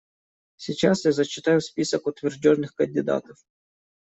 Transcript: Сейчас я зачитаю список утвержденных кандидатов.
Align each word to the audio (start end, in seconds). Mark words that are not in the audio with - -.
Сейчас 0.55 1.05
я 1.05 1.11
зачитаю 1.11 1.61
список 1.61 2.07
утвержденных 2.07 2.73
кандидатов. 2.73 3.37